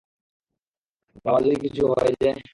বাবার 1.25 1.41
যদি 1.45 1.57
কিছু 1.63 1.81
হয় 1.91 2.11
যায়? 2.21 2.35